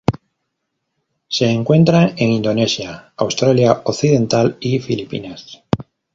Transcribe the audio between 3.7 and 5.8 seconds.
Occidental y Filipinas.